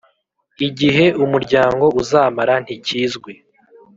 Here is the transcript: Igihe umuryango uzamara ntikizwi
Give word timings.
Igihe 0.67 1.05
umuryango 1.23 1.85
uzamara 2.01 2.53
ntikizwi 2.63 3.33